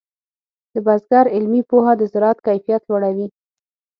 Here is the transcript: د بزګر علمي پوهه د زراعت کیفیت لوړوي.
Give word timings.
د 0.73 0.75
بزګر 0.85 1.25
علمي 1.35 1.61
پوهه 1.69 1.93
د 1.97 2.01
زراعت 2.11 2.39
کیفیت 2.47 2.81
لوړوي. 2.89 3.27